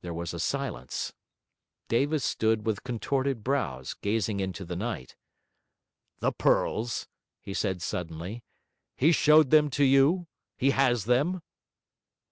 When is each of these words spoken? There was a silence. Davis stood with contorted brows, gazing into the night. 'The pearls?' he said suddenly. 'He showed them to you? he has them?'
There 0.00 0.12
was 0.12 0.34
a 0.34 0.40
silence. 0.40 1.12
Davis 1.86 2.24
stood 2.24 2.66
with 2.66 2.82
contorted 2.82 3.44
brows, 3.44 3.94
gazing 3.94 4.40
into 4.40 4.64
the 4.64 4.74
night. 4.74 5.14
'The 6.18 6.32
pearls?' 6.32 7.06
he 7.40 7.54
said 7.54 7.80
suddenly. 7.80 8.42
'He 8.96 9.12
showed 9.12 9.50
them 9.50 9.70
to 9.70 9.84
you? 9.84 10.26
he 10.56 10.70
has 10.72 11.04
them?' 11.04 11.42